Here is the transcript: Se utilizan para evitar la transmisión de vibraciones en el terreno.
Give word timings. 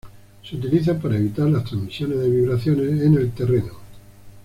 Se 0.43 0.55
utilizan 0.55 0.99
para 0.99 1.15
evitar 1.15 1.47
la 1.47 1.63
transmisión 1.63 2.09
de 2.09 2.27
vibraciones 2.27 3.03
en 3.03 3.13
el 3.17 3.29
terreno. 3.33 3.75